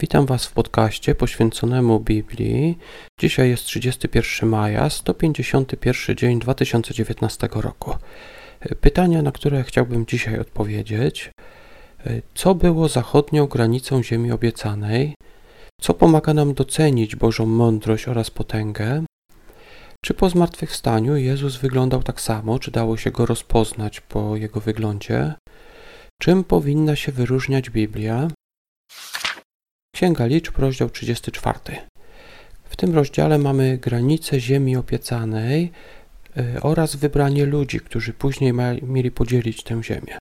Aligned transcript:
Witam 0.00 0.26
Was 0.26 0.46
w 0.46 0.52
podcaście 0.52 1.14
poświęconemu 1.14 2.00
Biblii. 2.00 2.78
Dzisiaj 3.20 3.48
jest 3.48 3.64
31 3.64 4.48
maja, 4.48 4.90
151 4.90 6.16
dzień 6.16 6.38
2019 6.38 7.48
roku. 7.52 7.94
Pytania, 8.80 9.22
na 9.22 9.32
które 9.32 9.62
chciałbym 9.62 10.06
dzisiaj 10.06 10.38
odpowiedzieć. 10.38 11.30
Co 12.34 12.54
było 12.54 12.88
zachodnią 12.88 13.46
granicą 13.46 14.02
Ziemi 14.02 14.32
obiecanej? 14.32 15.14
Co 15.80 15.94
pomaga 15.94 16.34
nam 16.34 16.54
docenić 16.54 17.16
Bożą 17.16 17.46
mądrość 17.46 18.08
oraz 18.08 18.30
potęgę? 18.30 19.04
Czy 20.04 20.14
po 20.14 20.30
zmartwychwstaniu 20.30 21.16
Jezus 21.16 21.56
wyglądał 21.56 22.02
tak 22.02 22.20
samo? 22.20 22.58
Czy 22.58 22.70
dało 22.70 22.96
się 22.96 23.10
go 23.10 23.26
rozpoznać 23.26 24.00
po 24.00 24.36
jego 24.36 24.60
wyglądzie? 24.60 25.34
Czym 26.22 26.44
powinna 26.44 26.96
się 26.96 27.12
wyróżniać 27.12 27.70
Biblia? 27.70 28.28
Księga 30.00 30.26
Liczb, 30.26 30.58
rozdział 30.58 30.90
34. 30.90 31.58
W 32.64 32.76
tym 32.76 32.94
rozdziale 32.94 33.38
mamy 33.38 33.78
granice 33.78 34.40
ziemi 34.40 34.76
obiecanej 34.76 35.72
e, 36.36 36.60
oraz 36.62 36.96
wybranie 36.96 37.46
ludzi, 37.46 37.80
którzy 37.80 38.12
później 38.12 38.52
mieli 38.82 39.10
podzielić 39.10 39.62
tę 39.62 39.82
ziemię. 39.82 40.18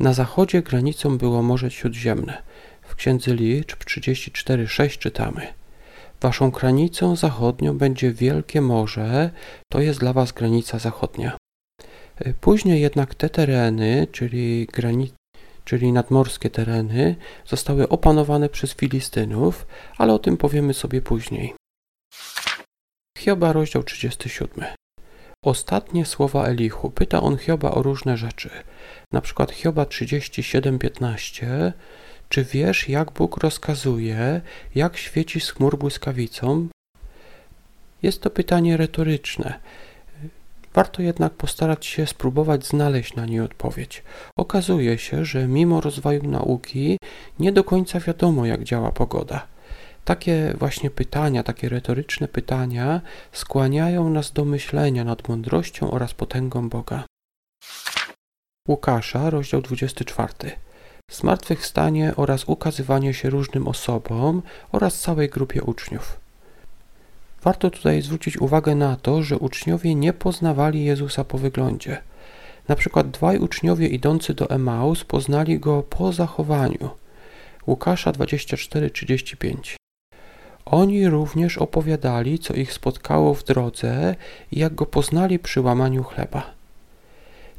Na 0.00 0.12
zachodzie 0.12 0.62
granicą 0.62 1.18
było 1.18 1.42
Morze 1.42 1.70
Śródziemne. 1.70 2.42
W 2.82 2.94
Księdze 2.94 3.34
Liczb 3.34 3.84
34:6 3.84 4.98
czytamy: 4.98 5.46
Waszą 6.20 6.50
granicą 6.50 7.16
zachodnią 7.16 7.78
będzie 7.78 8.12
wielkie 8.12 8.60
morze, 8.60 9.30
to 9.72 9.80
jest 9.80 10.00
dla 10.00 10.12
was 10.12 10.32
granica 10.32 10.78
zachodnia. 10.78 11.36
E, 12.18 12.34
później 12.34 12.80
jednak 12.80 13.14
te 13.14 13.28
tereny, 13.28 14.06
czyli 14.12 14.66
granice 14.72 15.25
czyli 15.66 15.92
nadmorskie 15.92 16.50
tereny, 16.50 17.16
zostały 17.46 17.88
opanowane 17.88 18.48
przez 18.48 18.74
Filistynów, 18.74 19.66
ale 19.98 20.12
o 20.12 20.18
tym 20.18 20.36
powiemy 20.36 20.74
sobie 20.74 21.02
później. 21.02 21.54
Hioba, 23.18 23.52
rozdział 23.52 23.82
37. 23.82 24.64
Ostatnie 25.44 26.06
słowa 26.06 26.44
Elichu. 26.46 26.90
Pyta 26.90 27.22
on 27.22 27.38
Hioba 27.38 27.70
o 27.70 27.82
różne 27.82 28.16
rzeczy. 28.16 28.50
Na 29.12 29.20
przykład 29.20 29.52
Hioba 29.52 29.84
37:15. 29.84 31.72
Czy 32.28 32.44
wiesz, 32.44 32.88
jak 32.88 33.10
Bóg 33.12 33.36
rozkazuje, 33.36 34.40
jak 34.74 34.96
świeci 34.96 35.40
z 35.40 35.50
chmur 35.50 35.78
błyskawicą? 35.78 36.68
Jest 38.02 38.22
to 38.22 38.30
pytanie 38.30 38.76
retoryczne. 38.76 39.60
Warto 40.76 41.02
jednak 41.02 41.32
postarać 41.32 41.86
się 41.86 42.06
spróbować 42.06 42.66
znaleźć 42.66 43.14
na 43.14 43.26
nie 43.26 43.44
odpowiedź. 43.44 44.02
Okazuje 44.38 44.98
się, 44.98 45.24
że 45.24 45.48
mimo 45.48 45.80
rozwoju 45.80 46.22
nauki 46.22 46.98
nie 47.38 47.52
do 47.52 47.64
końca 47.64 48.00
wiadomo, 48.00 48.46
jak 48.46 48.64
działa 48.64 48.92
pogoda. 48.92 49.46
Takie 50.04 50.54
właśnie 50.58 50.90
pytania, 50.90 51.42
takie 51.42 51.68
retoryczne 51.68 52.28
pytania 52.28 53.00
skłaniają 53.32 54.10
nas 54.10 54.32
do 54.32 54.44
myślenia 54.44 55.04
nad 55.04 55.28
mądrością 55.28 55.90
oraz 55.90 56.14
potęgą 56.14 56.68
Boga. 56.68 57.04
Łukasza, 58.68 59.30
rozdział 59.30 59.62
24. 59.62 60.32
Zmartwychwstanie 61.10 62.12
oraz 62.16 62.44
ukazywanie 62.44 63.14
się 63.14 63.30
różnym 63.30 63.68
osobom 63.68 64.42
oraz 64.72 65.00
całej 65.00 65.28
grupie 65.28 65.62
uczniów. 65.62 66.25
Warto 67.46 67.70
tutaj 67.70 68.02
zwrócić 68.02 68.40
uwagę 68.40 68.74
na 68.74 68.96
to, 68.96 69.22
że 69.22 69.38
uczniowie 69.38 69.94
nie 69.94 70.12
poznawali 70.12 70.84
Jezusa 70.84 71.24
po 71.24 71.38
wyglądzie. 71.38 71.98
Na 72.68 72.76
przykład 72.76 73.10
dwaj 73.10 73.38
uczniowie 73.38 73.88
idący 73.88 74.34
do 74.34 74.50
Emaus 74.50 75.04
poznali 75.04 75.58
go 75.58 75.82
po 75.82 76.12
zachowaniu. 76.12 76.90
Łukasza 77.66 78.12
24:35. 78.12 79.76
Oni 80.64 81.08
również 81.08 81.58
opowiadali, 81.58 82.38
co 82.38 82.54
ich 82.54 82.72
spotkało 82.72 83.34
w 83.34 83.44
drodze 83.44 84.14
i 84.52 84.58
jak 84.58 84.74
go 84.74 84.86
poznali 84.86 85.38
przy 85.38 85.60
łamaniu 85.60 86.02
chleba. 86.02 86.50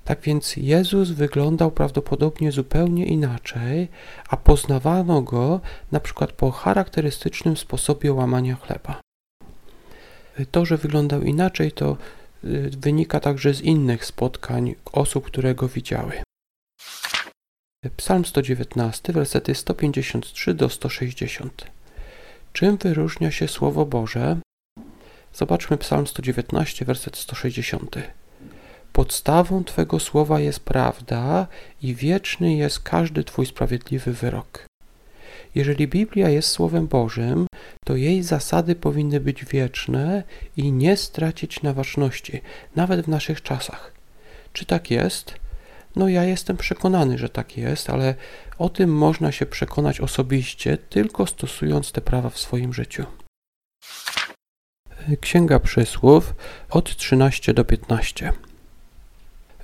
Tak 0.05 0.21
więc 0.21 0.55
Jezus 0.57 1.09
wyglądał 1.11 1.71
prawdopodobnie 1.71 2.51
zupełnie 2.51 3.05
inaczej, 3.05 3.87
a 4.29 4.37
poznawano 4.37 5.21
go 5.21 5.59
na 5.91 5.99
przykład 5.99 6.31
po 6.31 6.51
charakterystycznym 6.51 7.57
sposobie 7.57 8.13
łamania 8.13 8.55
chleba. 8.55 9.06
To, 10.51 10.65
że 10.65 10.77
wyglądał 10.77 11.21
inaczej, 11.21 11.71
to 11.71 11.97
y, 12.43 12.69
wynika 12.77 13.19
także 13.19 13.53
z 13.53 13.61
innych 13.61 14.05
spotkań 14.05 14.75
osób, 14.91 15.25
które 15.25 15.55
go 15.55 15.67
widziały. 15.67 16.13
Psalm 17.97 18.25
119, 18.25 19.13
wersety 19.13 19.55
153 19.55 20.53
do 20.53 20.69
160. 20.69 21.65
Czym 22.53 22.77
wyróżnia 22.77 23.31
się 23.31 23.47
Słowo 23.47 23.85
Boże? 23.85 24.37
Zobaczmy 25.33 25.77
Psalm 25.77 26.07
119, 26.07 26.85
werset 26.85 27.17
160. 27.17 27.95
Podstawą 28.93 29.63
Twego 29.63 29.99
słowa 29.99 30.39
jest 30.39 30.59
prawda 30.59 31.47
i 31.81 31.95
wieczny 31.95 32.53
jest 32.53 32.79
każdy 32.79 33.23
Twój 33.23 33.45
sprawiedliwy 33.45 34.13
wyrok. 34.13 34.66
Jeżeli 35.57 35.87
Biblia 35.87 36.29
jest 36.29 36.49
Słowem 36.49 36.87
Bożym, 36.87 37.47
to 37.85 37.95
jej 37.95 38.23
zasady 38.23 38.75
powinny 38.75 39.19
być 39.19 39.45
wieczne 39.45 40.23
i 40.57 40.71
nie 40.71 40.97
stracić 40.97 41.63
na 41.63 41.73
ważności, 41.73 42.41
nawet 42.75 43.05
w 43.05 43.07
naszych 43.07 43.41
czasach. 43.41 43.93
Czy 44.53 44.65
tak 44.65 44.91
jest? 44.91 45.33
No, 45.95 46.09
ja 46.09 46.23
jestem 46.23 46.57
przekonany, 46.57 47.17
że 47.17 47.29
tak 47.29 47.57
jest, 47.57 47.89
ale 47.89 48.15
o 48.57 48.69
tym 48.69 48.93
można 48.95 49.31
się 49.31 49.45
przekonać 49.45 50.01
osobiście, 50.01 50.77
tylko 50.77 51.27
stosując 51.27 51.91
te 51.91 52.01
prawa 52.01 52.29
w 52.29 52.39
swoim 52.39 52.73
życiu. 52.73 53.05
Księga 55.21 55.59
Przysłów 55.59 56.35
od 56.69 56.95
13 56.95 57.53
do 57.53 57.65
15. 57.65 58.33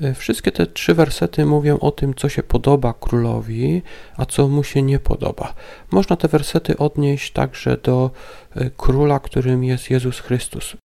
E, 0.01 0.13
wszystkie 0.13 0.51
te 0.51 0.67
trzy 0.67 0.93
wersety 0.93 1.45
mówią 1.45 1.79
o 1.79 1.91
tym, 1.91 2.13
co 2.13 2.29
się 2.29 2.43
podoba 2.43 2.93
królowi, 2.99 3.81
a 4.17 4.25
co 4.25 4.47
mu 4.47 4.63
się 4.63 4.81
nie 4.81 4.99
podoba. 4.99 5.53
Można 5.91 6.15
te 6.15 6.27
wersety 6.27 6.77
odnieść 6.77 7.31
także 7.31 7.77
do 7.77 8.11
e, 8.55 8.69
króla, 8.69 9.19
którym 9.19 9.63
jest 9.63 9.89
Jezus 9.89 10.19
Chrystus. 10.19 10.77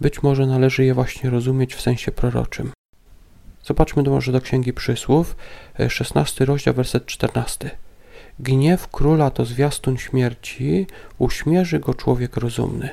Być 0.00 0.22
może 0.22 0.46
należy 0.46 0.84
je 0.84 0.94
właśnie 0.94 1.30
rozumieć 1.30 1.74
w 1.74 1.80
sensie 1.80 2.12
proroczym. 2.12 2.72
Zobaczmy 3.64 4.02
może 4.02 4.32
do 4.32 4.40
Księgi 4.40 4.72
Przysłów, 4.72 5.36
16 5.88 6.44
e, 6.44 6.46
rozdział, 6.46 6.74
werset 6.74 7.06
14. 7.06 7.70
Gniew 8.40 8.88
króla 8.88 9.30
to 9.30 9.44
zwiastun 9.44 9.98
śmierci, 9.98 10.86
uśmierzy 11.18 11.80
go 11.80 11.94
człowiek 11.94 12.36
rozumny. 12.36 12.88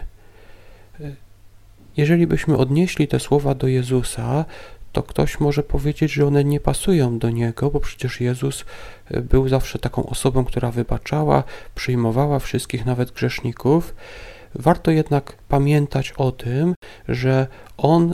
Jeżeli 1.97 2.27
byśmy 2.27 2.57
odnieśli 2.57 3.07
te 3.07 3.19
słowa 3.19 3.55
do 3.55 3.67
Jezusa, 3.67 4.45
to 4.93 5.03
ktoś 5.03 5.39
może 5.39 5.63
powiedzieć, 5.63 6.11
że 6.11 6.27
one 6.27 6.43
nie 6.43 6.59
pasują 6.59 7.19
do 7.19 7.29
niego, 7.29 7.71
bo 7.71 7.79
przecież 7.79 8.21
Jezus 8.21 8.65
e, 9.11 9.21
był 9.21 9.49
zawsze 9.49 9.79
taką 9.79 10.05
osobą, 10.05 10.45
która 10.45 10.71
wybaczała, 10.71 11.43
przyjmowała 11.75 12.39
wszystkich, 12.39 12.85
nawet 12.85 13.11
grzeszników. 13.11 13.95
Warto 14.55 14.91
jednak 14.91 15.35
pamiętać 15.49 16.13
o 16.17 16.31
tym, 16.31 16.75
że 17.07 17.47
on, 17.77 18.13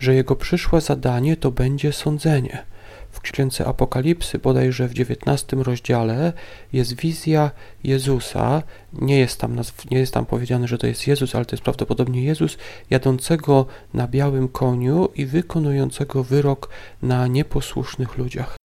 że 0.00 0.14
jego 0.14 0.36
przyszłe 0.36 0.80
zadanie 0.80 1.36
to 1.36 1.50
będzie 1.50 1.92
sądzenie. 1.92 2.71
W 3.12 3.20
księdze 3.20 3.66
Apokalipsy, 3.66 4.38
bodajże 4.38 4.88
w 4.88 4.92
XIX 4.92 5.62
rozdziale, 5.62 6.32
jest 6.72 7.00
wizja 7.00 7.50
Jezusa. 7.84 8.62
Nie 8.92 9.18
jest, 9.18 9.40
tam 9.40 9.56
nazw- 9.56 9.90
nie 9.90 9.98
jest 9.98 10.14
tam 10.14 10.26
powiedziane, 10.26 10.68
że 10.68 10.78
to 10.78 10.86
jest 10.86 11.06
Jezus, 11.06 11.34
ale 11.34 11.44
to 11.44 11.56
jest 11.56 11.64
prawdopodobnie 11.64 12.24
Jezus 12.24 12.58
jadącego 12.90 13.66
na 13.94 14.08
białym 14.08 14.48
koniu 14.48 15.08
i 15.14 15.26
wykonującego 15.26 16.24
wyrok 16.24 16.68
na 17.02 17.26
nieposłusznych 17.26 18.18
ludziach. 18.18 18.56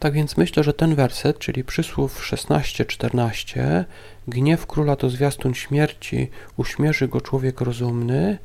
Tak 0.00 0.12
więc 0.12 0.36
myślę, 0.36 0.64
że 0.64 0.72
ten 0.72 0.94
werset, 0.94 1.38
czyli 1.38 1.64
przysłów 1.64 2.22
16-14, 2.22 3.84
gniew 4.28 4.66
króla 4.66 4.96
to 4.96 5.10
zwiastun 5.10 5.54
śmierci, 5.54 6.30
uśmierzy 6.56 7.08
go 7.08 7.20
człowiek 7.20 7.60
rozumny, 7.60 8.38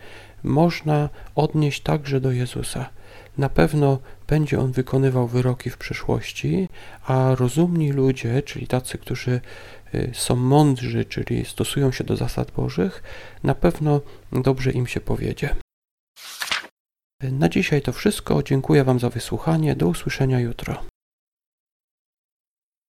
można 0.44 1.10
odnieść 1.36 1.82
także 1.82 2.22
do 2.22 2.32
Jezusa. 2.32 2.90
Na 3.38 3.50
pewno 3.50 4.00
będzie 4.28 4.60
on 4.60 4.72
wykonywał 4.72 5.28
wyroki 5.28 5.70
w 5.70 5.78
przyszłości, 5.78 6.70
a 7.06 7.36
rozumni 7.36 7.92
ludzie, 7.92 8.44
czyli 8.44 8.68
tacy, 8.68 8.98
którzy 8.98 9.42
y, 9.96 10.12
są 10.14 10.36
mądrzy, 10.36 11.06
czyli 11.06 11.46
stosują 11.46 11.92
się 11.92 12.04
do 12.04 12.16
zasad 12.16 12.52
Bożych, 12.52 13.04
na 13.44 13.56
pewno 13.56 14.02
dobrze 14.32 14.72
im 14.72 14.88
się 14.88 15.00
powiedzie. 15.00 15.56
Na 17.24 17.50
dzisiaj 17.50 17.82
to 17.82 17.94
wszystko. 17.94 18.44
Dziękuję 18.44 18.84
Wam 18.84 19.00
za 19.00 19.10
wysłuchanie. 19.10 19.76
Do 19.76 19.88
usłyszenia 19.88 20.40
jutro. 20.40 20.95